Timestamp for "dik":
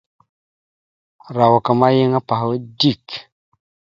2.79-3.07